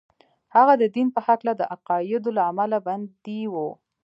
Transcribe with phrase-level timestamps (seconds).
[0.55, 3.55] هغه د دين په هکله د عقايدو له امله بندي و.